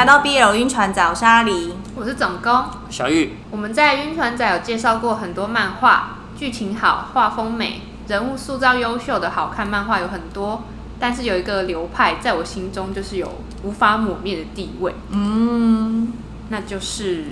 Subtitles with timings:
[0.00, 3.34] 来到 BL 晕船仔，我是阿狸，我是总工小玉。
[3.50, 10.62] 我们在晕船仔有介绍过很多漫画，剧情好，画风美，人物塑造优秀的好看漫画有很多，
[10.98, 13.30] 但是有一个流派在我心中就是有
[13.62, 16.14] 无法抹灭的地位，嗯，
[16.48, 17.24] 那就是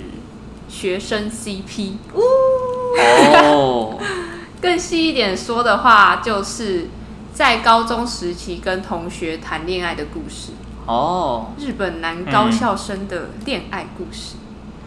[0.67, 1.93] 学生 CP。
[2.13, 3.97] 哦，
[4.61, 6.87] 更细一点说的话，就是
[7.33, 10.51] 在高中时期跟同学谈恋爱的故事。
[10.85, 14.37] 哦，日本男高校生的恋爱故事，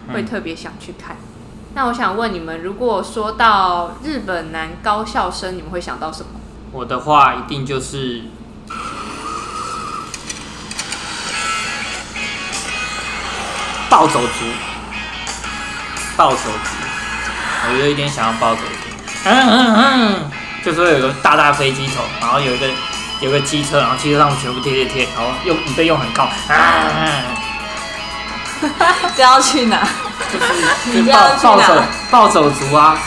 [0.08, 1.16] 嗯、会特别想去看。
[1.74, 6.40] 那我想问你们，如果说到日本男高校生，你们会想到什么？
[6.72, 8.24] 我的话一定就是
[13.88, 14.44] 暴走族，
[16.16, 16.70] 暴走族，
[17.68, 18.88] 我有一点想要暴走族。
[19.24, 20.30] 嗯嗯嗯，
[20.64, 22.66] 就是会有个大大飞机头，然后有一个。
[23.22, 27.22] 有个机车，然后机车上全部贴贴贴，然后用你被用很高，啊！
[29.16, 29.80] 这要去哪？
[30.32, 30.38] 就
[30.90, 32.98] 是暴暴走暴走族啊！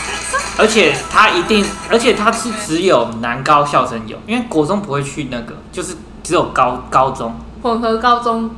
[0.57, 8.49] 而且他一定，而且他是只有男高校生有，因为国中不会去那个，就是只有高高中混合高中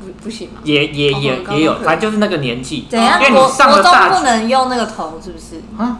[0.00, 0.60] 不不行吗？
[0.62, 2.86] 也也也也有，反正就是那个年纪。
[2.88, 3.20] 怎样？
[3.20, 5.62] 因为你上了大国中不能用那个头，是不是？
[5.78, 5.96] 啊？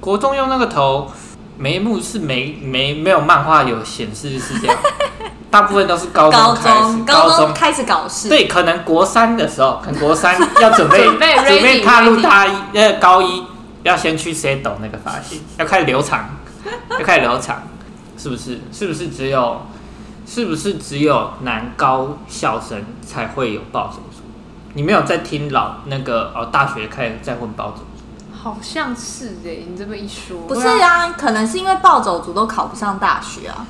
[0.00, 1.12] 国中用那个头。
[1.60, 4.76] 眉目是没没没有漫画有显示是这样，
[5.50, 8.30] 大部分都是高中开始，高中，高中开始搞事。
[8.30, 13.44] 对，可能国三的时候，可能国三要准备 准备，准备踏入大一呃高一，
[13.82, 16.30] 要先去 settle 那个发型，要开始留长，
[16.98, 17.62] 要开始留长，
[18.16, 18.58] 是不是？
[18.72, 19.60] 是不是只有
[20.26, 24.22] 是不是只有男高校生才会有暴走族？
[24.72, 27.82] 你没有在听老那个哦，大学开始在混暴走。
[28.42, 33.66] 好像是哎，你这么一说，不是啊，可能是因为暴走族都考不上大学啊，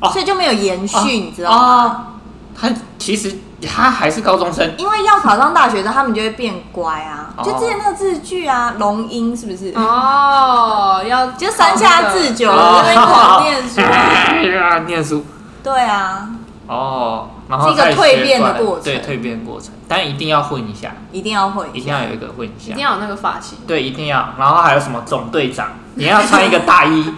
[0.00, 2.06] 哦、所以就没有延续，哦、你知道吗？
[2.54, 3.34] 他其实
[3.66, 7.32] 他还是高中生，因为要考上大学的，他们就会变乖啊。
[7.38, 9.72] 哦、就之前那个字句啊，龙樱是不是？
[9.74, 13.80] 哦， 要就三下自久了，因为狂念书，
[14.60, 15.24] 啊，念书，
[15.62, 16.28] 对啊。
[16.68, 24.30] 哦，然后是一个蜕变的过程，对，蜕变过程，但一定要混一下，一定要混一下，一定要有一个混一下，一定要有那个发型，对，一定要。
[24.38, 27.12] 然后还有什么总队长，你要穿一个大衣，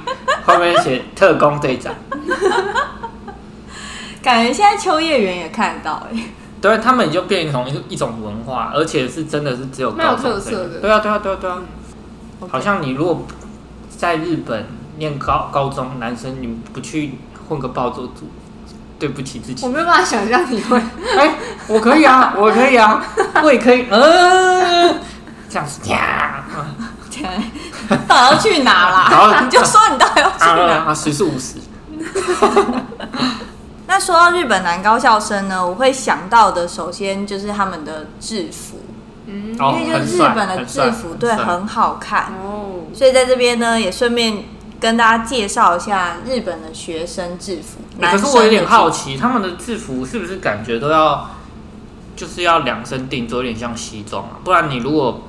[0.45, 1.95] 后面写特工队长。
[4.21, 6.19] 感觉现在秋叶原也看得到哎，
[6.61, 11.63] 对，他们就变成一一种文化，而且是真的是只有没有特色的，对啊，对啊，对啊，对啊。
[12.49, 13.25] 好像你如果
[13.89, 14.67] 在日本
[14.97, 17.15] 念高高中，男生你不去
[17.49, 18.29] 混个暴走族。
[18.99, 20.79] 对不起自己，我没有办法想象你会。
[21.19, 21.35] 哎、欸，
[21.67, 23.05] 我可以啊，我可以啊，
[23.43, 23.87] 我也可以。
[23.91, 24.95] 嗯、呃，
[25.49, 26.45] 这样子呀，
[28.07, 29.41] 到底要去哪啦？
[29.45, 30.85] 你就说你到底要去哪？
[30.87, 31.57] 啊，十是五十。
[33.87, 38.81] 那说到日本男高校生呢，我会想到的首先就是他们的制服，
[39.27, 42.87] 嗯，因为就是日本的制服，对，很好看哦。
[42.95, 44.45] 所以在这边呢，也顺便。
[44.85, 47.79] 跟大家介绍一下日本的学生制服。
[48.03, 51.31] 欸、可是我有点好奇，他们的制服是不是感觉都要，
[52.15, 54.37] 就是要量身定做，有点像西装啊？
[54.45, 55.23] 不然你如果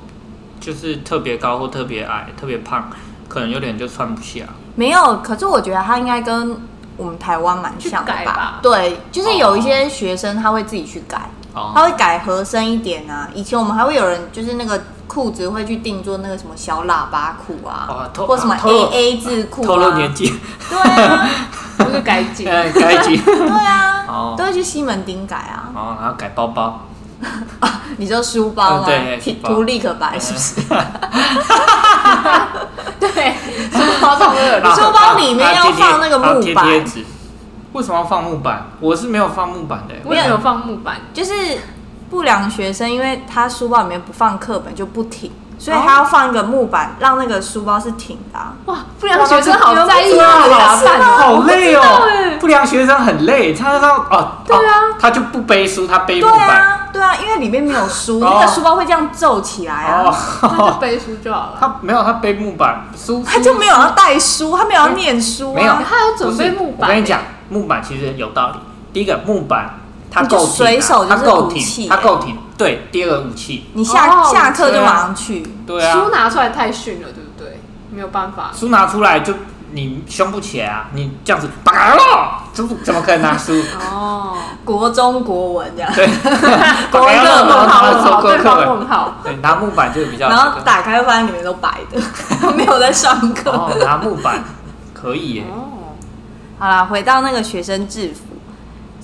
[0.59, 2.89] 就是特别高或特别矮、特别胖，
[3.29, 4.41] 可能有点就穿不下。
[4.75, 6.57] 没有，可是我觉得他应该跟
[6.97, 8.33] 我们台湾蛮像的吧？
[8.33, 13.29] 吧对，就是有一些学生他会自己去改，哦、他会改合身一点啊。
[13.33, 14.83] 以前我们还会有人就是那个。
[15.07, 20.33] 裤子会去定做那个什么小喇叭裤啊，或什么 A A 字裤啊，透露年纪，
[20.69, 21.29] 对啊，
[21.77, 24.05] 不是改紧，改紧，对啊，
[24.37, 26.81] 都会去西门町改啊，哦，然后改包包，
[27.97, 28.85] 你说书包吗？
[28.85, 30.61] 对，涂立可白是不是？
[32.99, 33.33] 对，
[33.71, 36.65] 书包上面， 书包里面要放那个木板，
[37.73, 38.65] 为什么要放木板？
[38.79, 41.31] 我是没有放木板的，我也有放木板，就是。
[42.09, 48.39] 不良学生，因为他书包里面不放课本就不停，所以他要放一个木板，让那个书包是挺的。
[48.65, 50.45] 哇，不良学生好在意啊，
[51.17, 52.37] 好累哦。
[52.39, 56.37] 不良学生很累，他说哦，对啊，他就不背书，他背木板。
[56.37, 60.15] 对啊，对啊，因为里面没有书，那个书包会这样皱起来啊。
[60.41, 61.57] 他就背书就好了。
[61.59, 66.89] 他没有，他背木板书，他就没有要带书，他没有要念书，没有，他要准备木板。
[66.89, 67.19] 我跟你讲，
[67.49, 68.59] 木板其实有道理。
[68.93, 69.79] 第一个木板。
[70.09, 72.37] 他够随手就是武器，他够挺。
[72.57, 75.45] 对，第二个武器，你下下课就马上去。
[75.67, 77.59] 对啊，书拿出来太逊了，对不对？
[77.91, 78.51] 没有办法。
[78.53, 79.33] 书拿出来就
[79.71, 80.87] 你凶不起来啊！
[80.93, 83.61] 你这样子，拔了，怎怎么可能拿书？
[83.91, 85.91] 哦，国中国文这样。
[85.93, 86.07] 对，
[86.89, 89.15] 国文课很好，对方很好。
[89.21, 90.29] 对，拿木板就比较。
[90.29, 91.99] 然后打开发现里面都白的，
[92.53, 93.51] 没有在上课。
[93.51, 94.41] 哦，拿木板
[94.93, 95.43] 可以耶。
[95.53, 95.91] 哦，
[96.57, 98.34] 好啦，回到那个学生制服。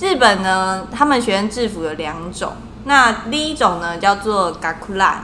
[0.01, 2.53] 日本呢，他们学生制服有两种，
[2.86, 5.18] 那第一种呢，叫做 gakulan，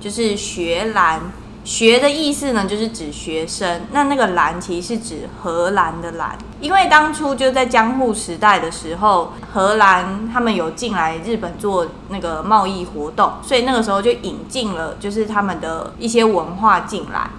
[0.00, 1.20] 就是学兰。
[1.64, 3.82] 学的意思呢，就是指学生。
[3.92, 17.30] 那那个兰其实是指荷兰的兰，因为当初就在江户时代的时候，荷兰他们有进来日本做那个贸易活动，所以那个时候就引进了就是他们的一些文化进来。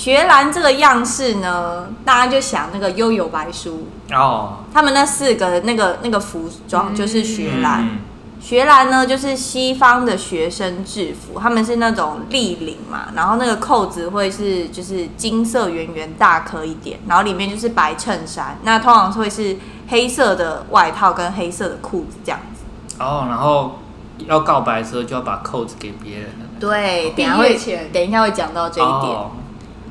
[0.00, 7.82] 学兰这个样式呢，大家就想那个悠悠白书哦，他们那四个那个那个服装就是学兰。
[7.82, 7.98] 嗯嗯
[8.40, 19.58] 学兰呢，就是西方的学生制服，他们是那种立领嘛，然后那个扣子会是就是金色圆圆大颗一点，然后里面就是白衬衫，那通常会是
[19.88, 22.62] 黑色的外套跟黑色的裤子这样子。
[22.98, 23.78] 哦，然后
[24.26, 26.46] 要告白的时候就要把扣子给别人了。
[26.58, 27.58] 对，等一下会
[27.92, 29.14] 等一下会讲到这一点。
[29.14, 29.32] 哦、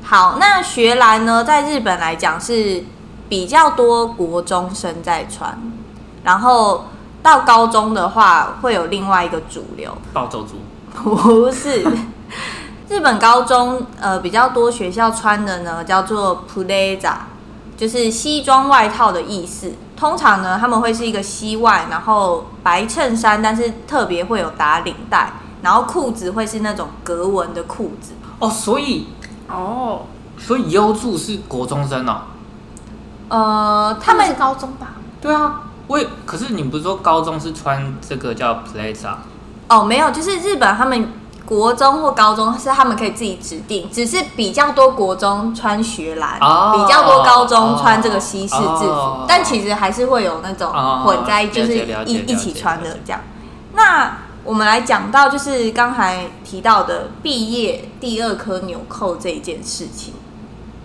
[0.02, 2.84] 好，那学兰呢，在日本来讲是
[3.28, 5.58] 比较多国中生在穿，
[6.24, 6.86] 然后。
[7.22, 10.54] 到高中的话，会有另外一个主流，暴走族，
[11.14, 11.86] 不是。
[12.88, 17.12] 日本高中呃比较多学校穿的呢，叫做 blazer，
[17.76, 19.74] 就是西装外套的意思。
[19.98, 28.12] 通常呢，他们会是一个西外，然后白衬衫，但是特别会有打领带，然后裤子会是那种格纹的裤子。
[28.38, 29.08] 哦，所以
[29.52, 30.02] 哦，
[30.38, 32.22] 所以优助是国中生哦。
[33.28, 34.92] 呃，他们是高中吧？
[35.20, 35.62] 对啊。
[35.86, 39.12] 我也，可是你不是说高中是穿这个叫 blazer？
[39.68, 41.12] 哦，没有，就是日本他们
[41.44, 50.72] 国中或高中是他们可以自己指定，只是比较多国中穿学蓝，哦、比较多高中穿这个西式制服，哦、但其实还是会有那种
[51.04, 53.20] 混在，就是一一起穿的这样。
[53.74, 60.14] 那我们来讲到就是刚才提到的毕业第二颗纽扣这件事情，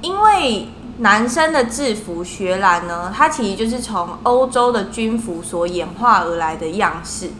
[0.01, 0.67] 因为。
[0.99, 7.31] 男生的制服学兰呢，它其实就是从欧洲的军服所演化而来的样式。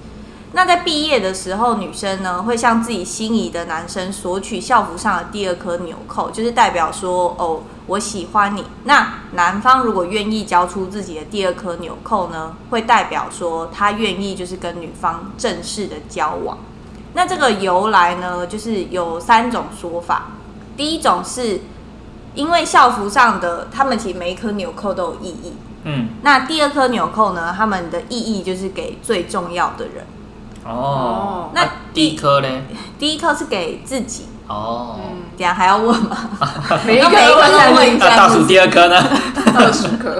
[0.55, 8.63] 那在毕业的时候，女生呢会向自己心仪的男生索取校服上的第二颗纽扣，就是代表说哦，我喜欢你。
[8.85, 16.57] 那男方如果愿意交出自己的第二颗纽扣呢，会代表说他愿意就是跟女方正式的交往。
[17.13, 20.27] 那这个由来呢，就是有三种说法。
[20.77, 21.59] 第一种是。
[22.33, 25.53] 因为校服上的他们其实每一颗纽扣都有意义。
[25.85, 27.53] 嗯，那第二颗纽扣呢？
[27.55, 30.05] 他们的意义就是给最重要的人。
[30.65, 31.61] 哦，那
[31.93, 32.47] 第一颗呢？
[32.97, 34.27] 第一颗是给自己。
[34.47, 36.17] 哦，嗯，等下还要问吗？
[36.85, 38.17] 每一颗都问一下。
[38.17, 39.03] 倒数第二颗呢？
[39.53, 40.19] 倒数颗。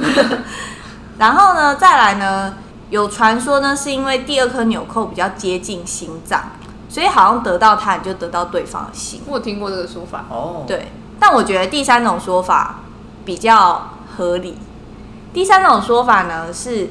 [1.18, 2.54] 然后呢，再来呢？
[2.92, 6.42] 有传说呢，是因为第二颗纽扣比较接近心脏，
[6.88, 9.24] 所以好像得到它，你就得到对方的心。
[9.26, 10.26] 我有听过这个说法。
[10.30, 10.92] 哦，对。
[11.20, 12.82] 但我觉得第三种说法
[13.26, 14.58] 比较合理。
[15.34, 16.90] 第三种说法呢，是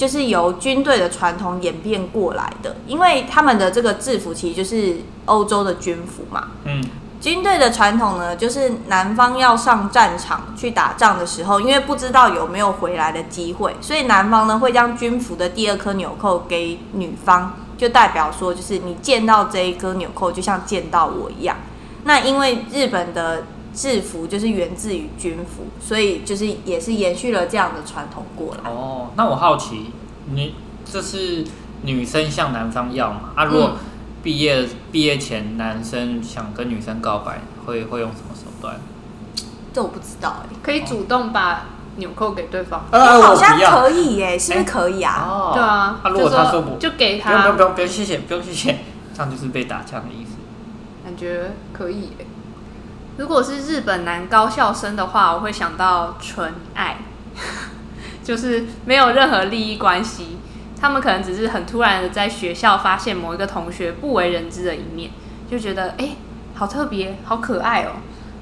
[0.00, 6.48] 就是由军队的传统演变过来的，因为他们的这个制服其实就是欧洲的军服嘛。
[6.64, 6.82] 嗯，
[7.20, 21.54] 军队的传统呢，就是男方要上战场去打仗的时候，因为不知道有没有回来的机会，所以男方呢会将军服的第二颗纽扣给女方，就代表说，就是你见到这一颗纽扣，就像见到我一样。
[22.04, 28.70] 那因为日本的制服就是源自于军服，所以就是也是延续了这样的传统过来。
[28.70, 29.90] 哦，那我好奇，
[30.32, 31.44] 你这是
[31.82, 33.30] 女生向男方要嘛？
[33.36, 33.76] 啊，如果
[34.22, 38.76] 毕业毕业前男生想跟女生告白，会会用什么手段？
[39.72, 42.84] 这我不知道哎、欸，可以主动把纽扣给对方。
[42.90, 45.24] 呃，好像可以耶、欸，是不是可以啊？
[45.28, 46.00] 哦，对啊。
[46.02, 47.42] 那如果他说不，就给他。
[47.42, 48.78] 不用不用不用，谢谢不用谢谢，
[49.14, 50.32] 这样就是被打枪的意思。
[51.04, 52.10] 感觉可以。
[53.20, 56.96] 如果是日本男高校生的话，我会想到纯爱，
[58.24, 60.38] 就是没有任何利益关系，
[60.80, 65.10] 他们可能只是很突然的在学校发现某一个同学不为人知的一面，
[65.50, 66.16] 就觉得哎，
[66.54, 67.90] 好特别，好可爱哦，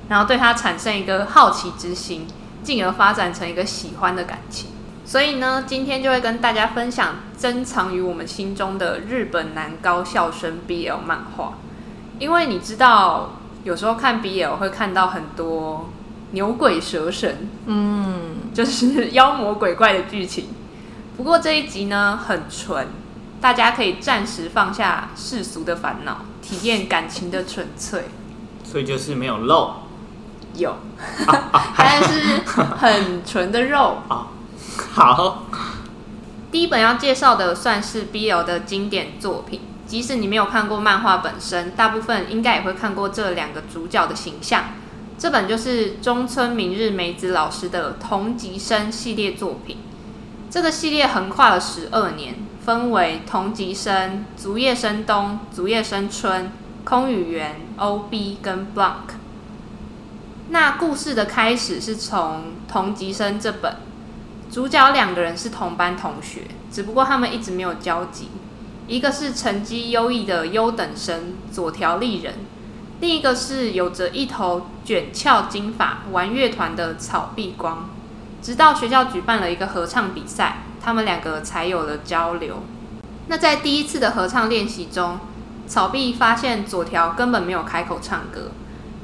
[0.09, 2.29] 然后对他产生一个好奇之心，
[2.63, 4.71] 进而发展成一个喜欢的感情。
[5.05, 11.55] 所以呢，今天就会跟大家分享珍藏于我们心中的日本男高校生 BL 漫画。
[12.21, 13.38] 因为你知道，
[13.69, 15.91] 有时候看 BL 会看到很多
[16.31, 20.47] 牛鬼蛇神，嗯，就是妖魔鬼怪的剧情。
[21.19, 22.87] 不过这一集呢，很纯，
[23.43, 28.05] 大家可以暂时放下世俗的烦恼，体验感情的纯粹。
[28.65, 29.75] 所以就是没有肉，
[30.55, 30.75] 有，
[31.77, 33.99] 但是很纯的肉。
[34.95, 35.45] 好，
[36.51, 39.61] 第一本要介绍的算是 BL 的经典作品。
[39.89, 44.65] 即使你没有看过漫画本身，大部分应该也会看过这两个主角的形象。
[45.19, 49.79] 这本就是中村明日美子老师的同级生系列作品。
[50.51, 56.53] 这个系列横跨了十二年，分为同级生、足夜生冬、足夜生春、
[56.85, 59.17] 空羽源、OB 跟 Blank。
[60.51, 63.77] 那故事的开始是从同级生这本，
[64.51, 68.29] 主角两个人是同班同学，只不过他们一直没有交集。
[68.89, 72.37] 一个是成绩优异的优等生佐条丽人，
[73.01, 77.91] 另一个是有着一头卷翘金发玩乐团的草壁光。
[78.41, 82.63] 直到学校举办了一个合唱比赛，他们两个才有了交流。
[83.27, 85.19] 那在第一次的合唱练习中，
[85.67, 88.53] 草壁发现佐条根本没有开口唱歌，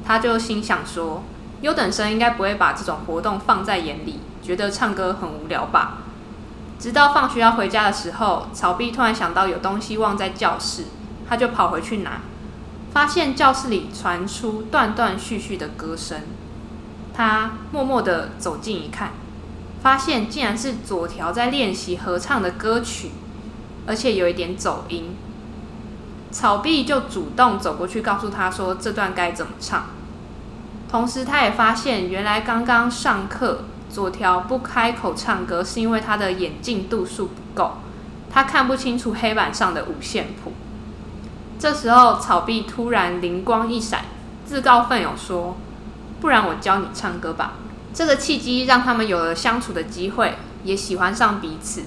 [0.03, 1.21] 他就心想说：
[1.61, 5.99] 优等生应该不会把这种活动放在眼里，觉得唱歌很无聊吧。
[6.77, 10.85] 直到放学要回家的时候，草壁突然想到有东西忘在教室，
[11.27, 12.21] 他就跑回去拿，
[12.91, 16.21] 发现教室里传出断断续续的歌声。
[17.13, 19.13] 他默默地走近一看，
[19.81, 23.11] 发现竟然是佐条在练习合唱的歌曲，
[23.87, 25.15] 而且有一点走音。
[26.31, 29.85] 草壁就主动走过去告诉他说这段该怎么唱，
[30.91, 33.63] 同时他也发现原来刚刚上课。
[33.95, 37.75] 佐条不开口唱歌，是因为他的眼镜度数不够，
[38.29, 40.51] 他看不清楚黑板上的五线谱。
[41.57, 44.03] 这时候，草壁突然灵光一闪，
[44.45, 45.55] 自告奋勇说
[46.19, 47.53] ：“不然我教你唱歌吧。”
[47.95, 50.35] 这个契机让他们有了相处的机会，
[50.65, 51.83] 也喜欢上彼此，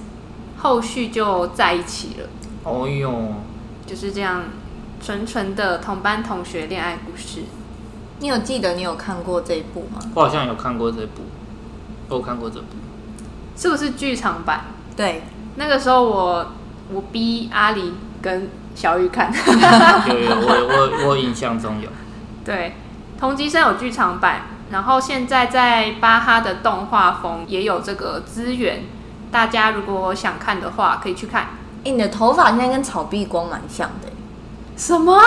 [0.57, 2.27] 后续就在一起了。
[2.63, 3.35] 哦哟，
[3.85, 4.45] 就是这样，
[4.99, 7.43] 纯纯的同班同学恋爱故事。
[8.17, 9.99] 你有记得你有看过这一部吗？
[10.15, 11.21] 我好像有看过这部。
[12.09, 12.65] 我看过这部，
[13.55, 14.65] 是不是剧场版？
[14.95, 15.23] 对，
[15.55, 16.51] 那个时候我
[16.91, 19.31] 我逼阿里跟小玉看，
[20.07, 21.89] 有有我我我印象中有。
[22.43, 22.75] 对，
[23.19, 28.83] 同级生有剧场版，然后现在在巴哈的动画风也有这个资源，
[29.31, 31.49] 大家如果想看的话可以去看。
[31.83, 34.09] 欸，你的头发现在跟草壁光蛮像的。
[34.75, 35.17] 什么？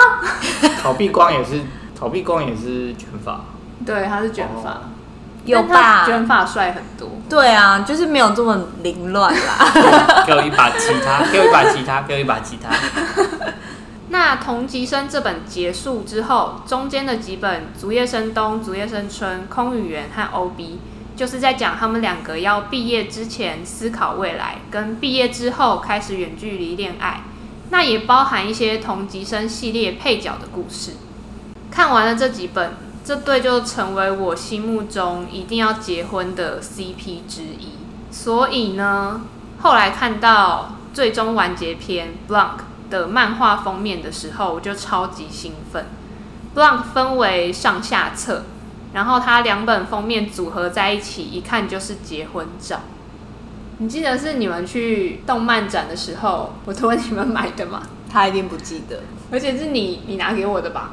[0.81, 1.61] 草壁光也是
[1.95, 3.41] 草壁光也是卷发。
[3.85, 4.69] 对，他是卷发。
[4.69, 4.81] 哦
[5.45, 6.05] 有吧？
[6.05, 7.09] 卷发帅很多。
[7.29, 9.71] 对啊，就是没有这么凌乱啦。
[10.25, 12.69] 给我一把吉他，给我一把吉他，给我一把吉他。
[14.09, 20.61] 那同级生这本结束之后，中间的几本《竹叶生冬》《竹叶生春》《空羽源》和《OB》，
[21.15, 27.21] 就是在讲他们两个要毕业之前思考未来，跟毕业之后开始远距离恋爱。
[27.71, 30.91] 那也包含一些同级生系列配角的故事。
[31.71, 32.73] 看完了这几本。
[33.03, 37.69] 这对就成为我心目中一定要结婚的 CP 之一。
[38.11, 39.21] 所以呢，
[39.61, 45.87] 后来看到最终完结篇 Blank 的漫画封面的时候，我就超级兴奋。
[46.55, 48.43] Blank 分为上下册，
[48.93, 52.81] 然后它两本封面组合在一起，一看就是结婚照。
[53.79, 57.81] 你记得是你们去动漫展的时候，我托你们买的吗？
[58.13, 59.01] 他一定不记得，
[59.31, 60.91] 而且是你你拿给我的吧？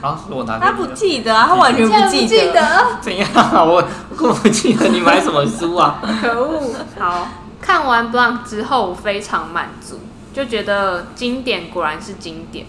[0.00, 0.70] 啊，是我拿给你的。
[0.70, 2.98] 他不记得啊，他完全不记得。
[3.00, 3.64] 怎样啊？
[3.64, 3.84] 我
[4.18, 6.00] 我不记得你买什么书啊？
[6.22, 6.72] 可恶！
[6.96, 7.26] 好，
[7.60, 9.98] 看完 Blanc 之后，我非常满足，
[10.32, 12.66] 就觉得经典果然是经典。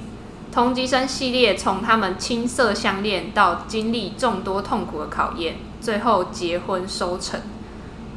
[0.51, 7.39] 同级生系列从他们青涩相恋到经历众多痛苦的考验，最后结婚收成，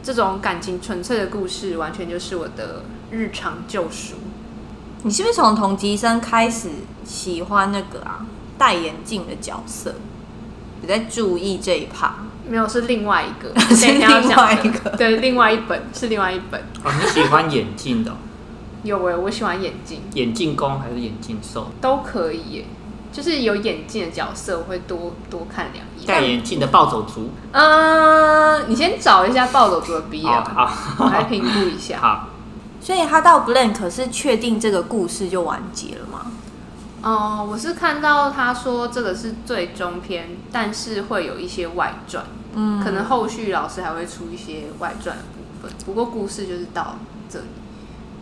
[0.03, 4.15] 这种感情纯粹的故事，完全就是我的日常救赎。
[5.05, 6.71] 你是不是从同级生开始
[7.05, 8.25] 喜欢那个啊
[8.57, 9.95] 戴眼镜的角色？
[10.81, 12.15] 你在注意这一趴？
[12.49, 16.59] 没有，是另外一个， 是另外一个，对，另外一本是另外一本。
[16.83, 18.17] 哦，你喜欢眼镜的？
[18.83, 20.01] 有诶，我喜欢眼镜。
[20.15, 21.71] 眼镜攻还是眼镜受？
[21.83, 22.65] 都可以耶，
[23.13, 26.07] 就是有眼镜的角色，我会多多看两眼。
[26.07, 27.31] 戴眼镜的暴走族？
[27.53, 31.99] 嗯，你先找一下暴走族的 BL，好，我来评估一下。
[32.01, 32.29] 好。
[32.85, 36.31] 所以他到 Blank 是确定这个故事就完结了吗？
[37.01, 42.23] 哦、呃，我是看到他说这个是最终篇，但是会有一些外传，
[42.53, 45.73] 嗯，可能后续老师还会出一些外传的部分。
[45.87, 46.97] 不过故事就是到
[47.31, 47.47] 这里，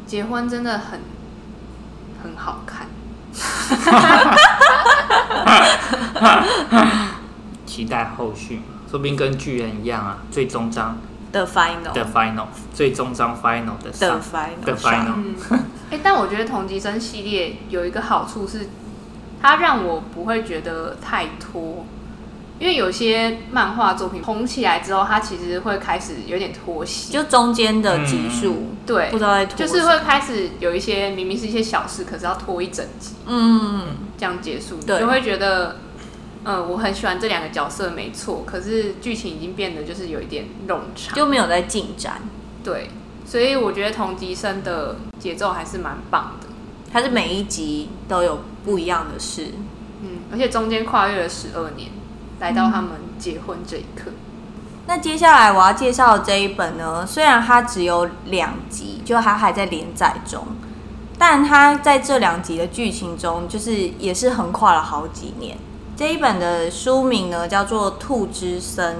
[0.06, 1.00] 结婚真的很
[2.22, 2.86] 很好看，
[7.66, 10.98] 期待后续，说不定跟巨人一样啊，最终章。
[11.32, 15.14] The final，The final，最终章 final 的 The final，The final。
[15.90, 18.68] 哎，但我觉得同级生系列有一个好处是，
[19.40, 21.86] 它让我不会觉得太拖，
[22.58, 33.86] 因为有些漫画作品红起来之后，它其实会开始有点拖戏，就中间的集数，嗯、对，不知道在拖，就是会开始有一些明明是一些小事，可是要拖一整集，嗯，
[34.18, 35.76] 这样结束，对，就会觉得。
[36.44, 38.42] 嗯，我很喜欢这两个角色，没错。
[38.44, 42.20] 可是剧情已经变得就是有一点冗长，就没有在进展。
[42.64, 42.90] 对，
[43.24, 46.48] 所以我觉得同级生的节奏还是蛮棒的，
[46.92, 49.52] 它是每一集都有不一样的事，
[50.02, 51.90] 嗯，而且中间跨越了十二年，
[52.40, 54.10] 来到他们结婚这一刻。
[54.86, 60.44] 那接下来我要介绍的这一本呢，虽然它只有两集，就它还在连载中，
[61.16, 65.56] 但它在这两集的剧情中，就是也是横跨了好几年。
[65.94, 68.94] 这一本的书名呢叫做《兔之森》，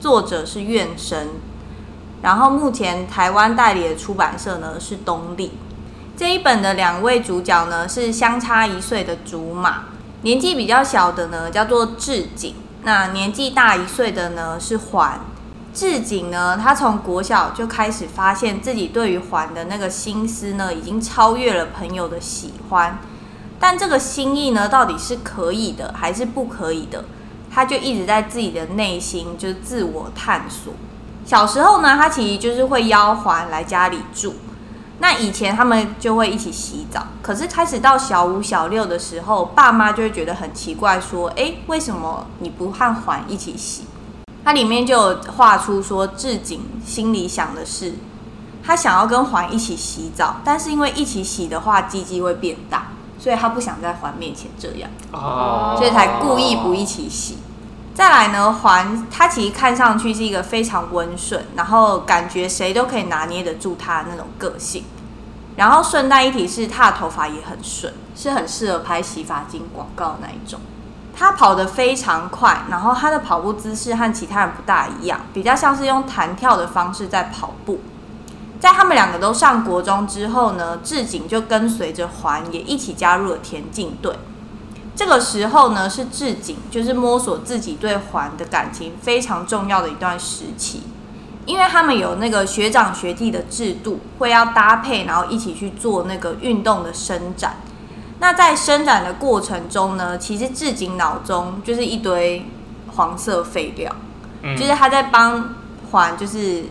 [0.00, 1.28] 作者是怨生，
[2.20, 5.52] 然后目前台湾代理的出版社呢是东立。
[6.16, 9.84] 这一本的两位主角呢是相差一岁的竹马，
[10.22, 12.56] 年纪比较小的呢叫做志景。
[12.82, 15.20] 那年纪大一岁的呢是环，
[15.72, 22.98] 志景呢，他从国小就开始发现自己对于环的那个心思呢，已经超越了朋友的喜欢，
[23.62, 27.04] 但这个心意呢，到底是可以的还是不可以的？
[27.48, 30.72] 他就一直在自己的内心就是自我探索。
[31.24, 34.34] 小时候呢，他其实就是会邀环来家里住。
[34.98, 43.84] 那以前他们就会一起洗澡，可是开始到小五、小六的时候，爸妈就会觉得很奇怪，说：“诶，为什么你不和环一起洗？”
[44.44, 47.94] 它里面就有画出说，志景心里想的是，
[48.64, 52.88] 他想要跟环一起洗澡，但是因为一起洗的话，鸡鸡会变大，
[53.22, 57.38] 所以他不想在环面前这样，哦，所以才故意不一起洗。
[57.94, 64.82] 再来呢，环他其实看上去是一个非常温顺，然后感觉谁都可以拿捏得住他的那种个性。
[65.54, 70.58] 然后顺带一提是，他的头发也很顺，是很适合拍洗发精广告的那一种。
[71.14, 77.78] 他跑得非常快，然后他的跑步姿势和其他人不大一样，比较像是用弹跳的方式在跑步。
[78.62, 84.14] 在他们两个都上国中之后呢，志景就跟随着环也一起加入了田径队。
[84.94, 90.84] 这个时候呢，是志景就是摸索自己对环的感情非常重要的一段时期，
[91.44, 97.56] 因为他们有那个学长学弟的制度，会要搭配，然后一起去做那个运动的伸展。
[98.20, 102.46] 那在伸展的过程中呢，其实志景脑中就是一堆
[102.94, 103.92] 黄色废料，
[104.44, 105.52] 嗯、就是他在帮
[105.90, 106.66] 环就是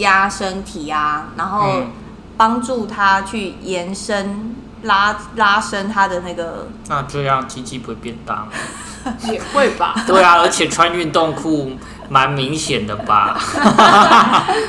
[0.00, 1.84] 压身体啊，然后
[2.36, 4.56] 帮助他去延伸。
[4.84, 9.12] 拉拉伸他的那个，那这样鸡鸡不会变大吗？
[9.30, 9.94] 也会吧。
[10.08, 11.72] 对啊，而且穿运动裤
[12.08, 13.38] 蛮明显的吧？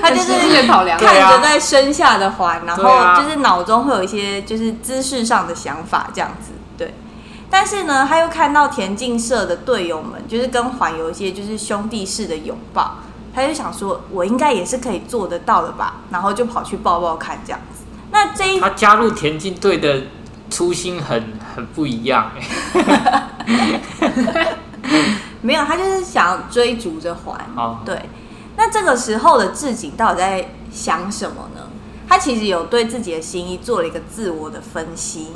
[0.02, 0.34] 他就是
[0.68, 6.52] 看着在身下的环，然后就是脑中会有一些就是姿势上的想法这样子。
[6.78, 6.94] 对，
[7.50, 12.98] 但是呢，他又看到田径社的队友们就是跟环有一些就是兄弟式的拥抱，
[13.34, 16.02] 他就想说，我应该也是可以做得到的吧？
[16.10, 17.84] 然后就跑去抱抱看这样子。
[18.12, 20.04] 那这一他加入田径队的
[20.50, 22.32] 初心很很不一样
[25.42, 27.40] 没有，他就是想追逐着环。
[27.56, 28.10] 哦，对。
[28.58, 31.62] 那这个时候的志景到底在想什么呢？
[32.08, 35.30] 他其实有对自己的心意做了一个自我的分析。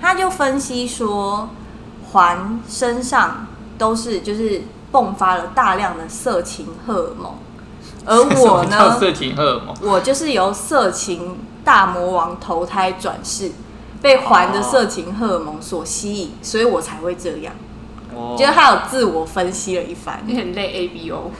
[0.00, 1.50] 他就分析说，
[2.10, 4.62] 环身上都是就是
[4.94, 7.34] 迸发了大量的色情荷尔蒙，
[8.06, 11.36] 而我呢，色情荷尔蒙，我就是由色情。
[11.64, 13.50] 大魔王投胎转世，
[14.02, 17.54] 被环的色情荷尔蒙所吸引，所以我才会这样。
[18.14, 20.70] 哦觉得他有自我分析了一番，你很累。
[20.74, 21.30] A B O，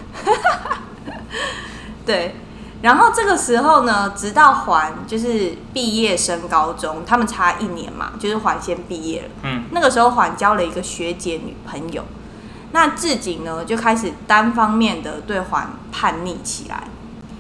[2.06, 2.36] 对。
[2.80, 9.28] 然后这个时候呢，直到环就是毕业升高中，他们差一年嘛，就是环先毕业了。
[9.42, 9.64] 嗯。
[9.72, 12.02] 那个时候环交了一个学姐女朋友，
[12.74, 16.82] 那志景呢就开始单方面的对环叛逆起来。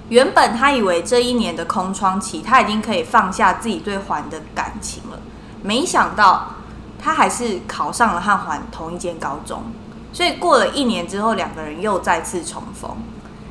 [0.08, 5.18] 原本他以为这一年的空窗期，他已经可以放下自己对环的感情了。
[5.60, 6.54] 没想到
[7.00, 9.64] 他还是考上了和环同一间高中，
[10.12, 12.96] 所以过了一年之后，两个人又再次重逢。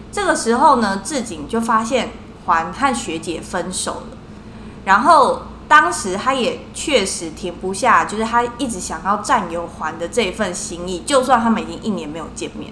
[0.10, 2.12] 这个时候呢，志景就发现
[2.46, 4.18] 环和学姐分手了。
[4.86, 5.42] 然后
[5.74, 12.72] 当时他也确实停不下，就是他一直想要占有环的这份心意，就算他们已经一年没有见面。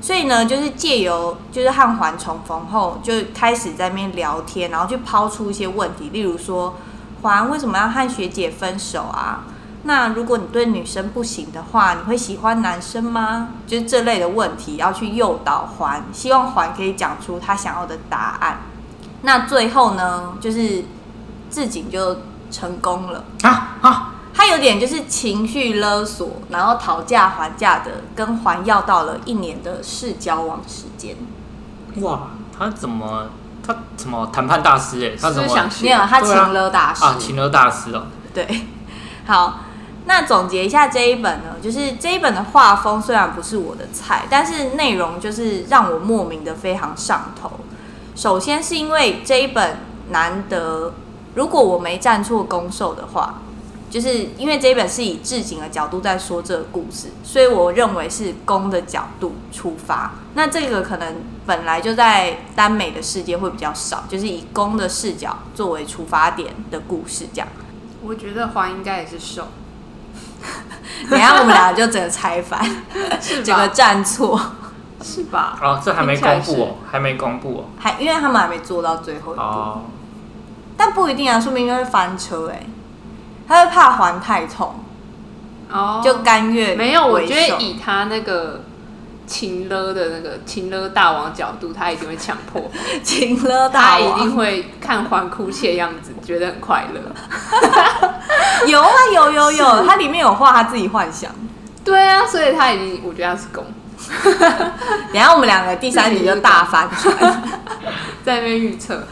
[0.00, 6.74] 所以呢，就是借由就是和环重逢后，就开始在那边聊天，然后去抛出一些问题，例如说，
[7.22, 9.44] 环为什么要和学姐分手啊？
[9.84, 13.50] 那如果你对女生不行的话，你会喜欢男生吗？
[13.64, 18.58] 就是这类的问题要去诱导环，希望环可以讲出他想要的答案。
[19.22, 20.84] 那最后呢，就是
[21.54, 22.16] 志景就
[22.50, 24.14] 成功了啊啊！
[24.34, 31.14] 他有点就是情绪勒索，然后讨价还价的跟环要到了一年的试交往时间。
[32.00, 33.28] 哇，他怎么
[33.64, 35.16] 他怎么谈判大师哎？
[35.16, 35.48] 他怎么
[35.80, 37.14] 没有他情勒大师啊？
[37.16, 38.06] 情勒大师哦。
[38.34, 38.66] 对，
[39.28, 39.60] 好，
[40.06, 47.52] 那总结一下这一本呢，就是这一本的画风虽然不是我的菜，但是内容就是让我莫名的非常上头。
[48.16, 49.78] 首先是因为这一本
[50.10, 50.92] 难得，
[51.34, 53.40] 如果我没站错攻受的话，
[53.90, 60.12] 就是因为这一本是以置景的角度在说这个故事，所以我认为是攻的角度出发。
[60.34, 61.16] 那这个可能
[61.46, 67.48] 本来就在耽美的世界会比较少，就是以攻的视角作为出发点的故事这样。
[68.02, 69.48] 我觉得环应该也是受。
[71.08, 72.60] 等下我们俩就整个拆反，
[73.42, 74.38] 整个站错，
[75.02, 75.58] 是吧？
[75.62, 79.82] 哦，这还没公布哦，还没公布哦，还因为他们还没做到最后一步，哦、
[80.76, 82.66] 但不一定啊，说明应该会翻车哎，
[83.46, 84.74] 他会怕环太痛，
[85.70, 88.62] 哦，就甘愿没有，我觉得以他那个。
[89.26, 92.70] 情勒的那个情勒大王角度，他一定会强迫
[93.02, 97.00] 情勒大王，他一定会看欢哭泣的样子，觉得很快乐。
[98.68, 101.30] 有啊，有有有，他里面有画他自己幻想。
[101.82, 103.64] 对啊，所以他已经，我觉得他是攻。
[105.10, 107.16] 等下我们两个第三集就大翻船，
[108.22, 109.04] 在那边预测。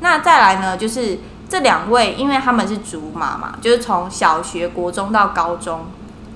[0.00, 5.86] 那再来呢，就是这两位，因为他们是竹马嘛，就是从小学、国中到高中。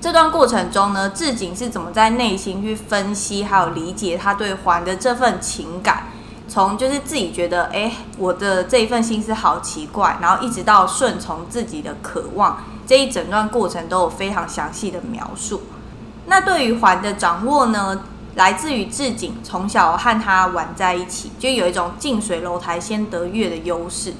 [0.01, 6.09] 这段过程中呢，置景是怎么在内心去分析，还有理解他对环的这份情感，
[6.47, 15.63] 从就是自己觉得，哎，我的这一份心思好奇怪，然后一直到顺从自己的渴望，这一整段过程都有非常详细的描述。
[16.27, 17.99] 那对于环的掌握呢，
[18.35, 24.13] 来自于置景从小和他玩在一起，就有一种近水楼台先得月的优势。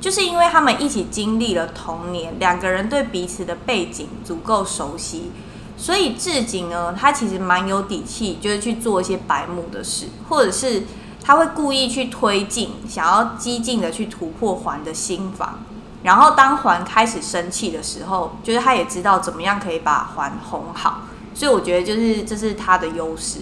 [0.00, 5.32] 就是因为他们一起经历了童年，两个人对彼此的背景足够熟悉，
[5.78, 10.82] 所以置景呢，他其实蛮有底气，就是去做一些白目的事，或者是
[11.22, 15.60] 他会故意去推进，想要激进的去突破环的心防。
[16.02, 21.04] 然后当环开始生气的时候，就是他也知道怎么样可以把环哄好。
[21.32, 23.40] 所以我觉得就是这是他的优势。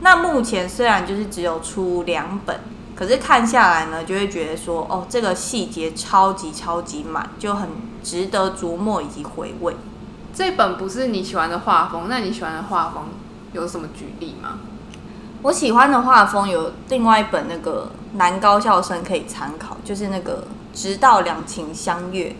[0.00, 2.60] 那目前虽然就是只有出两本。
[2.98, 7.68] 可是看下来呢，就会觉得说，哦，这个细节超级超级满，就很
[8.02, 9.76] 值得琢磨以及回味。
[10.34, 13.04] 这本不是你喜欢的画风，那你喜欢的画风
[13.52, 14.58] 有什么举例吗？
[15.42, 22.30] 我喜欢的画风有另外一本那个男高校生可以参考，就是那个《直到两情相悦》，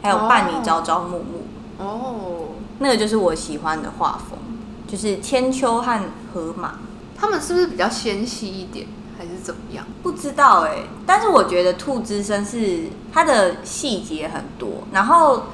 [0.00, 1.44] 还有《伴你朝朝暮暮》。
[1.84, 4.38] 哦，那个就是我喜欢的画风，
[4.86, 6.00] 就是千秋和
[6.32, 6.74] 河马，
[7.18, 8.86] 他们是不是比较纤细一点？
[9.18, 9.84] 还是怎么样？
[10.02, 15.44] 不知道哎、欸，但是我觉得兔之森是它的细节很多，然后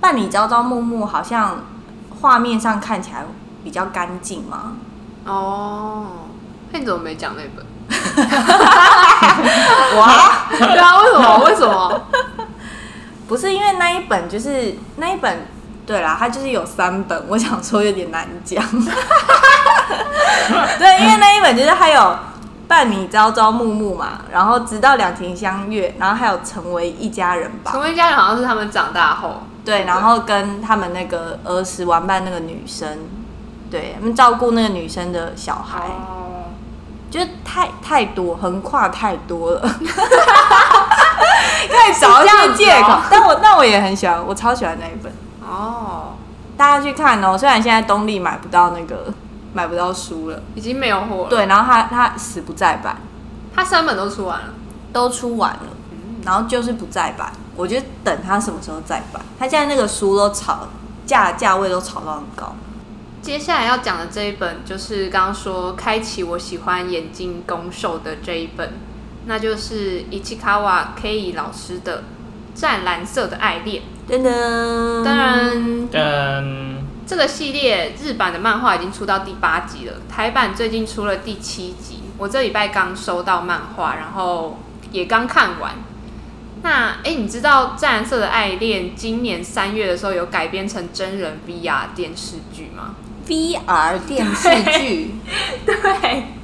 [0.00, 1.64] 伴你朝朝暮暮好像
[2.20, 3.26] 画面上看起来
[3.62, 4.76] 比较干净嘛。
[5.26, 6.06] 哦，
[6.70, 7.66] 那你怎么没讲那本？
[9.98, 11.38] 哇，对啊，为什么？
[11.44, 12.00] 为什么？
[13.28, 15.46] 不是因为那一本就是那一本，
[15.86, 18.64] 对啦，它就是有三本， 我想说有点难讲。
[20.78, 22.16] 对，因为那一本就是还有。
[22.66, 27.70] 伴你朝朝暮暮嘛，然后直到两情相悦，然后还有成为一家人吧。
[27.70, 33.00] 成为一家人好像是他们长大后，对，然后跟他们那个儿时玩伴那个女生，
[33.70, 36.48] 对，他们照顾那个女生的小孩，哦，
[37.10, 39.60] 就是太太多，横跨太多了，
[41.70, 42.98] 太少这个借口。
[43.10, 45.12] 但我但我也很喜欢，我超喜欢那一本
[45.44, 46.14] 哦，
[46.56, 47.36] 大家去看哦。
[47.36, 49.12] 虽然现在东立买不到那个。
[49.56, 51.30] 买不到书了，已经没有货了。
[51.30, 52.96] 对，然后他他死不再版，
[53.54, 54.48] 他三本都出完了，
[54.92, 55.68] 都出完了，
[56.24, 57.32] 然后就是不再版。
[57.54, 60.66] 我觉得等他什么时候再版，他现在那个书都炒
[61.06, 62.56] 价价位都炒到很高。
[63.22, 68.72] 接下来要讲的这一本就是刚刚说开启我喜欢眼睛攻受的这一本，
[69.26, 71.98] 那就是伊奇卡瓦 K 老师的
[72.60, 73.82] 《湛蓝色的爱恋》。
[74.08, 76.74] 噔噔当然噔。
[77.06, 82.00] 这个系列日版的漫画已经出到第八集了，台版最近出了第七集。
[82.16, 84.58] 我这礼拜刚收到漫画，然后
[84.90, 85.72] 也刚看完。
[86.62, 92.94] 那哎，你知道《湛蓝色的爱恋》今年三月的时候有改编成真人 VR 电视剧吗
[93.26, 95.14] ？VR 电视剧，
[95.66, 95.74] 对。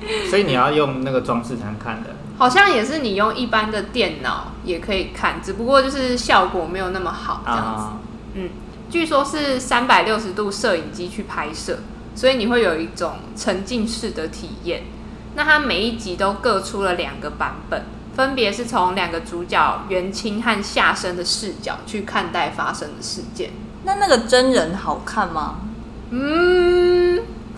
[0.01, 2.11] 对所以你要用那个装置才能看的。
[2.41, 7.83] 好像也是你用一般的电脑也可以看，只不过就是效果没有那么好这样子。
[7.83, 7.99] 啊、
[8.33, 8.49] 嗯。
[8.89, 11.81] 据说是三百六十度摄影机去拍摄，
[12.15, 14.85] 所以你会有一种沉浸式的体验。
[15.35, 17.85] 那它每一集都各出了两个版本，
[18.17, 23.51] 分别是从两个主角元清和夏生的视角去看待发生的事件。
[23.85, 25.57] 那那个真人好看吗？
[26.13, 26.90] 嗯，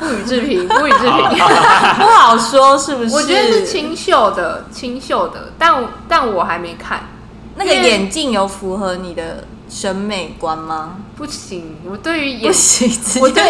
[0.03, 1.39] 不予置评，不予置评，
[1.99, 3.15] 不好说是不是？
[3.15, 7.09] 我觉得是清秀的，清秀的，但但我还没看。
[7.55, 10.97] 那个眼镜有符合你的审美观吗？
[11.15, 13.45] 不行，我对于眼不行，我对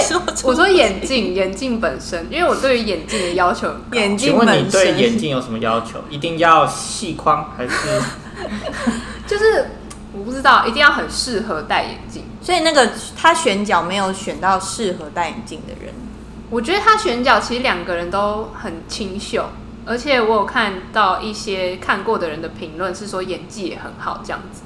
[0.44, 4.28] 我说眼镜， 眼镜本身，因为我对于眼镜的要求，眼镜。
[4.30, 6.00] 请问你对眼镜有什么要求？
[6.10, 8.02] 一定要细框还是？
[9.26, 9.70] 就是
[10.12, 12.24] 我不知道，一定要很适合戴眼镜。
[12.42, 15.94] 所以那个他选角没有选到适合戴眼镜的人。
[16.52, 19.46] 我觉得他选角其实两个人都很清秀，
[19.86, 24.60] 而且我有看到一些看过的人的评论是说演技也很好这样子。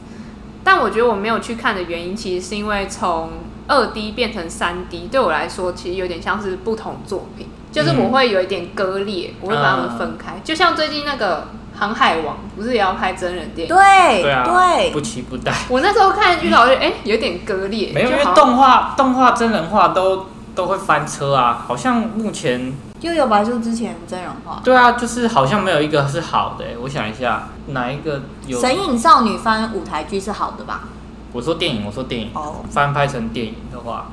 [0.65, 3.35] 但我觉得我没有去看的原因，其实是因为从
[3.69, 10.41] 二 D 变成三 D，对我来说其实有点像是不同作品，就是我会有一点割裂，我会把它们分开。
[10.43, 11.47] 就像最近那个
[11.79, 13.73] 《航海王》，不是也要拍真人电影？
[13.73, 15.53] 对对啊，对，不期不待。
[15.69, 17.93] 我那时候看预告就哎，有点割裂。
[17.95, 22.73] 没有，因为动画、动画真人化都都会翻车啊，好像目前。
[23.03, 26.65] 又有白素之前真人化，对啊，就是好像没有一个是好的。
[26.81, 28.59] 我想一下，哪一个有？
[28.59, 30.89] 神隐少女翻舞台剧是好的吧？
[31.35, 34.07] 我说电影，我说电影哦，翻拍成电影的话，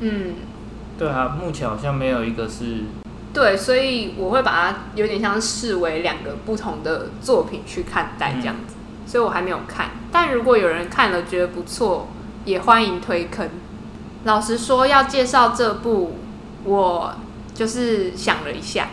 [0.00, 0.34] 嗯，
[0.98, 2.82] 对啊，目前好像没有一个是。
[3.32, 9.90] 对，所以我会把它有点像视为两个不同的作品去看待这样子，嗯、所以我还没有看。
[10.10, 12.08] 但如果有人看了觉得不错，
[12.44, 13.48] 也欢迎推坑。
[14.26, 16.18] 老实说，要介绍这部
[16.64, 17.14] 我。
[17.56, 18.88] 就是想了一下，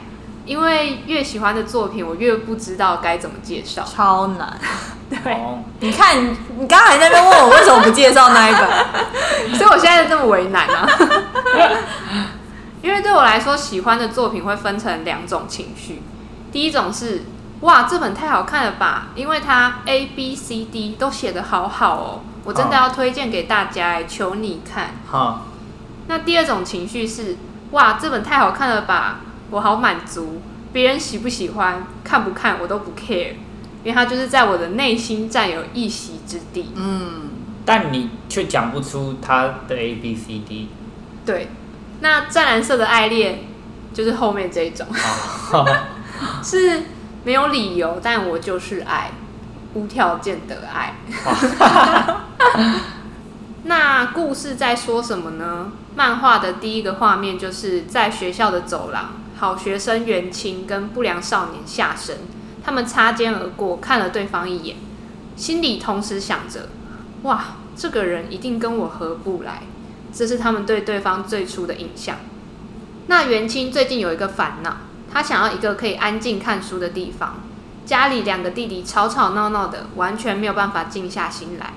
[0.45, 4.57] 因为越喜欢的作品，我越不知道该怎么介绍，超难。
[5.11, 6.15] 对，哦、你看，
[6.57, 8.63] 你刚才在那边问我为什么不介绍那一本，
[9.59, 10.87] 所以我现在这么为难啊。
[12.81, 16.01] 因为对我来说，喜欢的作品会分成两种情绪，
[16.49, 17.23] 第一种是
[17.59, 24.91] 哇，这本太好看了吧，因为它 A B C D 都写得好好哦，我真的要推荐给大家，求你看。
[25.05, 25.47] 好，
[26.07, 27.37] 那第二种情绪是。
[27.71, 29.21] 哇，这本太好看了吧！
[29.49, 33.29] 我好满足，别人喜不喜欢、看不看我都不 care，
[33.83, 36.71] 因为它就是在我的内心占有一席之地。
[36.75, 37.29] 嗯，
[37.65, 40.69] 但你却讲不出它的 A B C D。
[41.25, 41.47] 对，
[42.01, 43.39] 那湛蓝色的爱恋
[43.91, 44.85] 就是后面这一种，
[46.43, 46.83] 是
[47.23, 49.09] 没有理由，但我就是爱，
[49.73, 50.95] 无条件的爱。
[53.65, 55.71] 那故事在说什么呢？
[55.95, 62.17] 漫画的第一个画面就是在学校的走廊，好学生袁清跟不良少年夏生，
[62.63, 64.77] 他们擦肩而过，看了对方一眼，
[65.35, 66.69] 心里同时想着：
[67.23, 67.43] 哇，
[67.75, 69.63] 这个人一定跟我合不来。
[70.11, 72.17] 这是他们对对方最初的印象。
[73.07, 74.77] 那袁清最近有一个烦恼，
[75.11, 77.37] 他想要一个可以安静看书的地方，
[77.85, 81.73] 家里两个弟弟吵吵闹闹的，完全没有办法静下心来。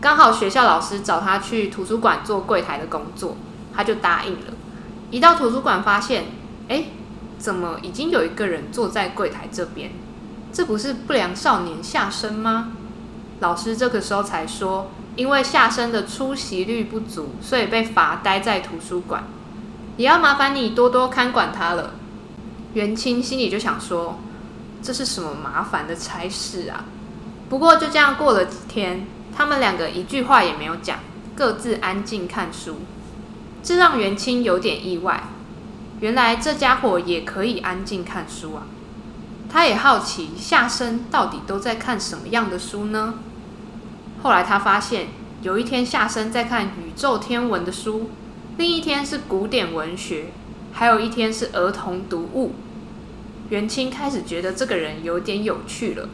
[0.00, 3.36] 刚好学校老师找他去图书馆做柜台的工作，
[3.74, 4.54] 他就答应了。
[5.10, 6.26] 一到图书馆，发现，
[6.68, 6.84] 哎，
[7.38, 9.90] 怎么已经有一个人坐在柜台这边？
[10.52, 12.72] 这不是不良少年夏生吗？
[13.40, 19.24] 老师这个时候才说，因为夏生的出席率不足，所以被罚待在图书馆，
[19.96, 21.94] 也要麻烦你多多看管他了。
[22.74, 24.18] 元清心里就想说，
[24.82, 26.84] 这是什么麻烦的差事啊？
[27.48, 29.06] 不过就这样过了几天。
[29.36, 30.98] 他们两个一句话也没有讲，
[31.36, 32.78] 各自安静看书，
[33.62, 35.22] 这让元清有点意外。
[36.00, 38.66] 原来这家伙也可以安静看书啊！
[39.48, 43.14] 他也好奇夏生到底都在看什么样的书呢？
[44.22, 45.08] 后来他发现，
[45.42, 48.10] 有一天下生在看宇宙天文的书，
[48.56, 50.32] 另一天是古典文学，
[50.72, 52.54] 还有一天是儿童读物。
[53.50, 56.08] 元清开始觉得这个人有点有趣了。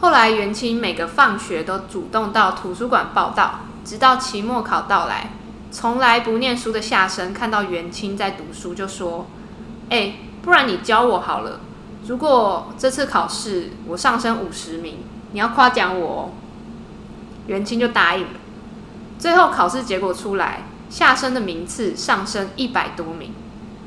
[0.00, 5.32] 后来，元清每个放学都主动到图书馆报到，直到期末考到来。
[5.70, 9.26] 从来不念书的夏生看到元清在读书，就说
[9.90, 11.60] ：“哎，不然你教我好了。
[12.06, 14.98] 如果这次考试我上升五十名，
[15.32, 16.30] 你要夸奖我哦。”
[17.46, 18.40] 元清就答应了。
[19.18, 23.34] 最后考试结果出来，夏生的名次上升一百多名。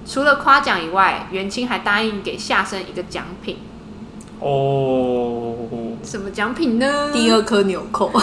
[0.06, 3.58] 除了夸奖以外，袁清还答应给夏生一个奖品。
[4.40, 5.56] 哦，
[6.04, 7.10] 什么奖品呢？
[7.14, 8.12] 第二颗纽扣。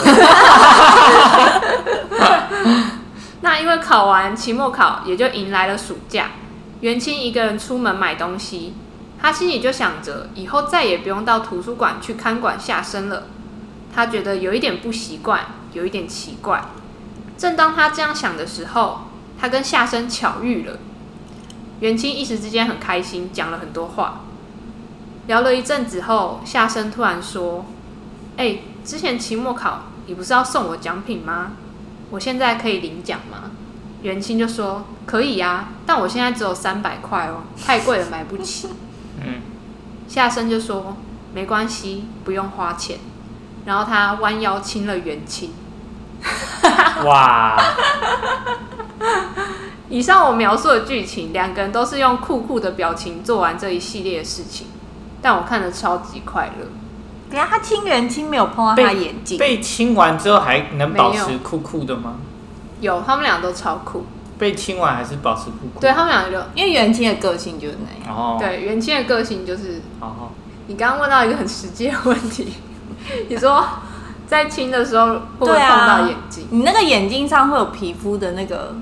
[3.41, 6.33] 那因为考完期末考，也就迎来了暑假。
[6.81, 8.75] 袁清一个人出门买东西，
[9.21, 13.25] 他心里就想着，以后再也不用到图书馆去看管夏生了。
[13.95, 15.41] 他觉得有一点不习惯，
[15.73, 16.63] 有一点奇怪。
[17.39, 19.07] 正当他这样想的时候，
[19.41, 20.77] 他跟夏生巧遇了。
[21.81, 24.21] 元清一时之间很开心，讲了很多话。
[25.27, 27.67] 聊了一阵子后，夏生突然说
[28.37, 31.53] ：“哎、欸，之前期末考你不是要送我奖品吗？
[32.11, 33.51] 我现在可以领奖吗？”
[34.03, 38.69] 元清就说：“可以呀、啊，但我现在只有三百块哦，太贵了，买不起。
[39.23, 39.41] ”嗯，
[40.09, 40.97] 夏生就说
[41.33, 42.99] ：“没关系，不用花钱。”
[43.67, 45.53] 然后他弯腰亲了元清。
[47.05, 47.57] 哇！
[49.91, 54.69] 以上我描述的剧情，两个人都是用酷酷的表情做完这一系列的事情，
[55.21, 56.69] 但我看的超级快乐。
[57.29, 62.15] 等下他亲人亲没有碰到他眼睛，被亲完之后还能保持酷酷的吗？
[62.81, 64.07] 有，他们俩都超酷。
[64.39, 65.81] 被亲完还是保持酷酷？
[65.81, 68.17] 对他们两个就，因为元清的个性就是那样。
[68.17, 68.37] 哦。
[68.39, 69.83] 对，元清的个性就是。
[70.01, 70.31] 哦。
[70.69, 72.55] 你刚刚问到一个很实际的问题，
[73.29, 73.65] 你说
[74.29, 76.47] 在亲的时候会不会碰到眼睛？
[76.51, 78.77] 你那个眼睛上会有皮肤的那个。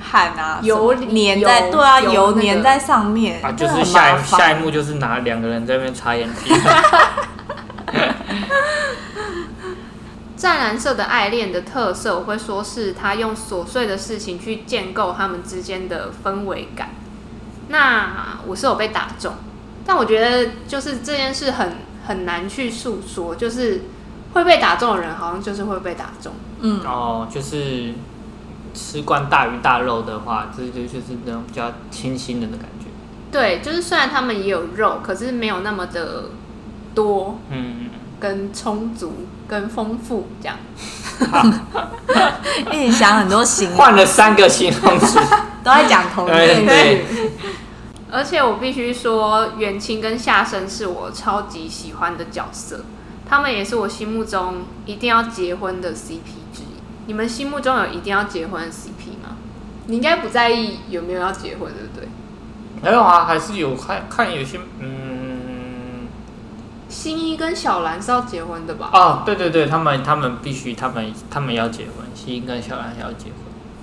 [0.00, 6.54] 汗啊，油粘在，对啊，油粘在上面啊，就是下一下一幕就是拿两个人在那边擦眼皮。
[10.36, 16.90] 湛蓝色的爱恋的特色，我会说是他用琐碎的事情去建构他们之间的氛围感。
[17.68, 19.34] 那我是有被打中，
[19.84, 23.82] 但我觉得就是这件事很很难去诉说，就是
[24.32, 26.32] 会被打中的人，好像就是会被打中。
[26.60, 27.94] 嗯，哦，就是。
[28.74, 32.86] 吃惯大鱼大肉的话，这就就是那种比较清新的的感觉。
[33.30, 36.30] 对，就是虽然他们也有肉，可是没有那么的
[36.94, 40.56] 多，嗯，跟充足，跟丰富这样。
[42.72, 45.18] 一直想很多形容，换了三个形容词，
[45.62, 47.04] 都在讲同一件事。
[48.10, 52.84] 而且我必须说，元清跟夏生是我超级喜欢的角色，
[53.28, 56.47] 他们也是我心目中一定要结婚的 CP。
[57.08, 59.38] 你们心目中有一定要结婚的 CP 吗？
[59.86, 62.06] 你应该不在意有没有要结婚，对不对？
[62.82, 66.06] 没有啊，还是有看看有些嗯，
[66.90, 68.90] 新一跟小兰是要结婚的吧？
[68.92, 73.36] 哦，对对对，他们他们必须他们他们要结婚，新一跟小兰要结婚。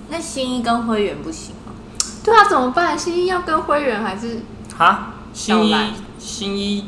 [0.08, 1.72] 那新一跟灰原不行吗？
[2.22, 2.96] 对啊，怎么办？
[2.96, 4.42] 新一要跟灰原还是
[4.78, 5.14] 啊？
[5.32, 5.74] 新一
[6.20, 6.84] 新一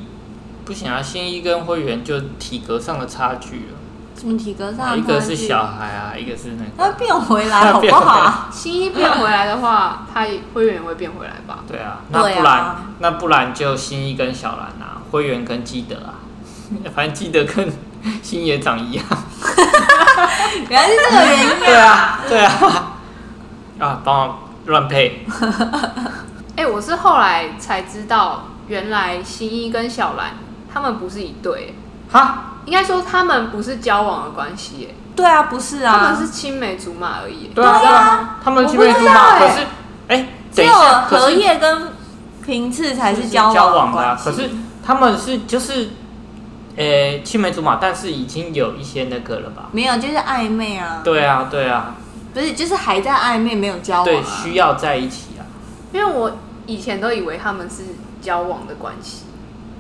[0.64, 3.74] 不行啊，新一跟灰原就体格上的差距了。
[4.18, 4.98] 什么体格上？
[4.98, 6.70] 一个是小孩啊，一个是那个。
[6.76, 8.48] 他变回来 好不好？
[8.50, 11.60] 新一变回来的话，他辉元会变回来吧？
[11.68, 16.18] 对啊，那不然、啊、那不然就新一跟小兰啊，会员跟基德啊，
[16.94, 17.72] 反正基德跟
[18.22, 19.04] 星野长一样。
[20.68, 21.58] 原来是这个原因啊！
[21.60, 22.92] 对啊，对啊，
[23.78, 25.24] 啊，帮我乱配。
[26.56, 30.32] 哎、欸，我是后来才知道，原来新一跟小兰
[30.72, 31.74] 他们不是一对。
[32.10, 32.44] 哈？
[32.64, 34.94] 应该说他们不是交往的关系耶。
[35.16, 37.50] 对啊，不是啊，他们是青梅竹马而已。
[37.54, 39.38] 对啊，他们青梅竹马。
[39.38, 39.66] 可是，
[40.08, 41.92] 哎，只有荷叶跟
[42.44, 44.16] 平次才是交往的。
[44.22, 44.50] 可是
[44.84, 45.90] 他们是就是，
[46.76, 49.70] 呃，青梅竹马，但是已经有一些那个了吧？
[49.72, 51.00] 没有，就是暧昧啊。
[51.02, 51.94] 对啊，对啊。
[52.34, 54.04] 不是，就是还在暧昧，没有交往。
[54.04, 55.42] 对，需要在一起啊。
[55.92, 57.82] 因为我以前都以为他们是
[58.20, 59.24] 交往的关系，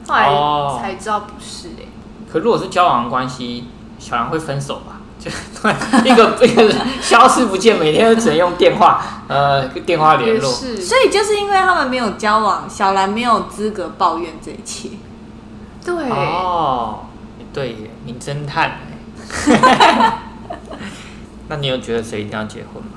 [0.08, 1.84] 后来才知道不是哎。
[2.30, 3.64] 可如果是交往关系，
[3.98, 5.00] 小兰会分手吧？
[5.18, 5.28] 就
[6.04, 10.52] 一个一个消失不见，每天都只能用电话呃电话联络。
[10.52, 14.90] 是，所以就是因为他们没有交往，小兰没有资格抱怨这一切。
[15.84, 17.00] 对哦，
[17.52, 18.78] 对耶，名侦探。
[21.48, 22.90] 那你有觉得谁一定要结婚吗？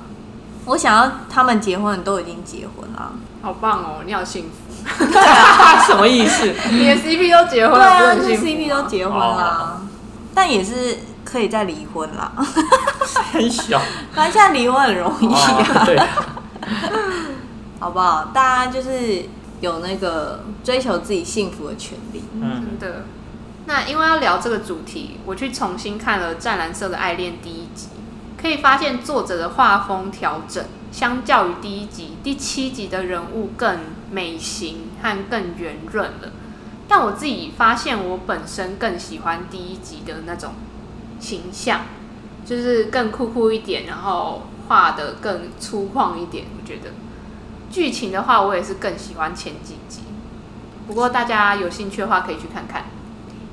[0.66, 4.04] 我想要他们结婚都已经结婚了，好棒哦！
[4.06, 4.71] 你好幸福。
[5.86, 6.54] 什么意思？
[6.72, 9.88] 你的 CP 都结婚了，对啊，是 CP 都结婚了，哦、
[10.34, 12.32] 但也是可以再离婚啦。
[13.32, 13.82] 很小，
[14.14, 15.58] 反正现在离婚很容易啊。
[15.58, 16.00] 哦、对，
[17.80, 18.32] 好不好？
[18.34, 19.26] 大家就是
[19.60, 22.24] 有那个追求自己幸福的权利。
[22.34, 23.06] 嗯，真的。
[23.66, 27.90] 那因为要聊这个主题，我去重新看了《湛蓝色的爱恋》第一集，
[28.42, 30.64] 可以发现作者的画风调整。
[30.92, 33.80] 相较于第一集，第七集的人物更
[34.12, 36.32] 美型和更圆润了。
[36.88, 40.54] 但我自己发现，我本身更喜欢第一集的那种
[41.20, 41.82] 形象，
[42.46, 46.46] 就是更酷酷一点，然后画得更粗犷一点。
[46.58, 46.92] 我觉得
[47.70, 50.02] 剧情的话，我也是更喜欢前几集。
[50.86, 52.84] 不过大家有兴趣的话，可以去看看。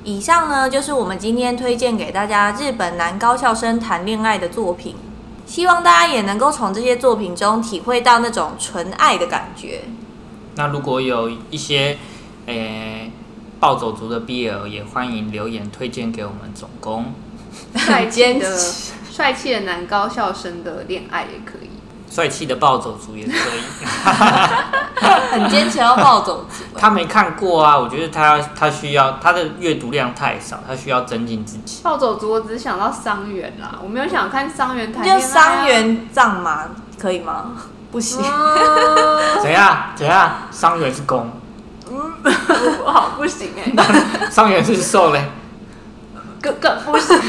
[0.03, 4.95] 以上呢，就是我们今天推荐给大家日本男高校生谈恋爱的作品。
[5.45, 9.81] 希望大家也能够从这些作品中体会到那种纯爱的感觉。
[10.59, 11.97] 那如果有一些
[12.45, 13.11] 诶、欸、
[13.61, 17.13] 暴走族的 BL，也欢迎留言推荐给我们总工。
[17.77, 18.57] 帅气的
[19.09, 21.69] 帅气的男高校生的恋爱也可以。
[22.11, 23.61] 帅气的暴走族也可以，
[25.31, 26.65] 很坚持要暴走族。
[26.77, 31.81] 他没看过啊，我觉得他他需要他的阅读量太少，他需要增进自己。
[31.83, 35.21] 暴走族我只想到伤员啦，我没有想看伤员谈恋爱。
[35.21, 36.65] 就伤员藏马
[36.99, 37.53] 可以吗？
[37.91, 38.21] 不行。
[39.41, 40.31] 怎样怎样？
[40.51, 41.31] 伤员是攻。
[41.91, 42.13] 嗯，
[42.85, 44.29] 我好不行哎、欸。
[44.29, 45.29] 桑原是受嘞。
[46.41, 47.19] 更更不行。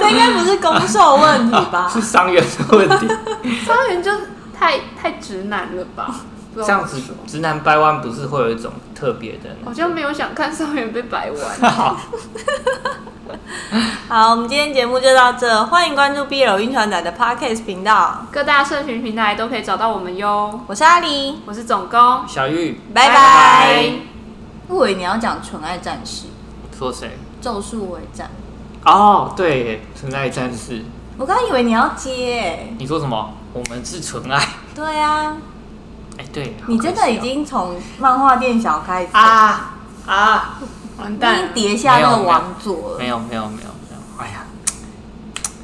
[0.00, 1.88] 这应该不是攻受问题吧？
[1.92, 3.06] 是伤员的问题。
[3.66, 4.10] 伤员就
[4.58, 6.14] 太太直男了吧？
[6.64, 9.50] 这样子，直男掰弯不是会有一种特别的？
[9.64, 11.72] 好像没有想看少年被掰弯。
[11.72, 11.96] 好，
[14.08, 20.60] 好，我们今天节目就到这，欢迎关注 BL 晕船仔的 Podcast 频道，各大社群平台都可以找到我们哟。
[20.66, 23.92] 我是阿狸，我是总工小玉，拜拜。
[24.66, 26.26] 不以为你要讲纯爱战士，
[26.76, 27.18] 说谁？
[27.40, 28.30] 咒术回战。
[28.84, 30.82] 哦，对，纯爱战士。
[31.16, 33.34] 我刚以为你要接，你说什么？
[33.52, 34.40] 我们是纯爱。
[34.74, 35.36] 对啊。
[36.18, 40.58] 哎，对，你真的已经从漫画店小开始啊啊！
[40.98, 42.98] 完蛋，已经叠下那个王座了。
[42.98, 44.44] 没有没有没有没有，哎呀，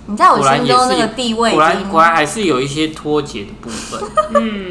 [0.06, 4.00] 你在我心中那个地位，果然果然还是有一些脱节的部分。
[4.34, 4.70] 嗯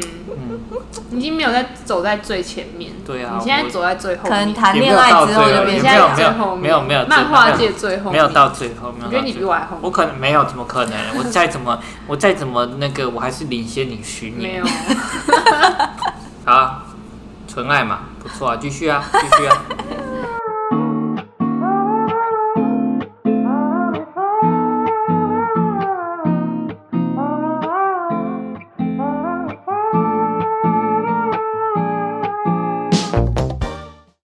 [1.10, 2.92] 已经没有在走在最前面。
[3.06, 8.94] 对啊，你现在走在最后，可能谈恋爱之后就变现在最后面，没有没有漫画界最后，没有到最后。
[9.04, 9.78] 我觉得你比我还后。
[9.80, 10.92] 我可能没有，怎么可能？
[11.18, 14.52] 我 再怎么我再怎么那个，我还是领先你十年。
[14.52, 14.64] 没有。
[16.44, 16.82] 好，
[17.48, 19.56] 纯爱嘛，不错啊，继续啊，继续啊。